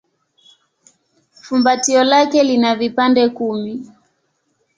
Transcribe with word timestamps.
Fumbatio 1.41 2.03
lake 2.03 2.43
lina 2.43 2.75
vipande 2.75 3.29
kumi. 3.29 3.91